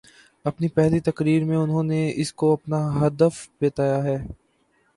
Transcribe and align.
اپنی 0.45 0.67
پہلی 0.67 0.99
تقریر 0.99 1.43
میں 1.43 1.57
انہوں 1.57 1.83
نے 1.83 2.11
اس 2.15 2.33
کو 2.33 2.53
اپناہدف 2.53 3.49
بتایا 3.61 4.03
ہے۔ 4.03 4.17